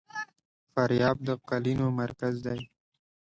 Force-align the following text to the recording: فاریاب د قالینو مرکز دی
فاریاب 0.73 1.17
د 1.27 1.29
قالینو 1.49 1.87
مرکز 2.01 2.35
دی 2.45 2.61